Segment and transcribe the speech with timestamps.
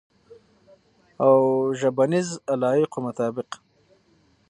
[1.23, 1.33] او
[1.79, 3.49] ژبنیز علایقو مطابق